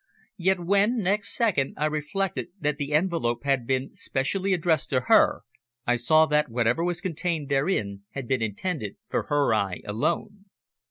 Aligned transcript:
Yet 0.37 0.59
when, 0.59 0.97
next 0.97 1.35
second, 1.35 1.75
I 1.77 1.85
reflected 1.85 2.47
that 2.59 2.79
the 2.79 2.91
envelope 2.93 3.43
had 3.43 3.67
been 3.67 3.93
specially 3.93 4.51
addressed 4.51 4.89
to 4.89 5.01
her, 5.01 5.41
I 5.85 5.95
saw 5.95 6.25
that 6.25 6.49
whatever 6.49 6.83
was 6.83 7.01
contained 7.01 7.49
therein 7.49 8.05
had 8.13 8.27
been 8.27 8.41
intended 8.41 8.95
for 9.09 9.27
her 9.29 9.53
eye 9.53 9.81
alone. 9.85 10.45